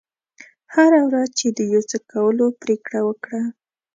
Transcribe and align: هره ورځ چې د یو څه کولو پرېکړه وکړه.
هره 0.73 0.99
ورځ 1.07 1.29
چې 1.39 1.47
د 1.57 1.59
یو 1.73 1.81
څه 1.89 1.97
کولو 2.11 2.45
پرېکړه 2.61 2.99
وکړه. 3.07 3.41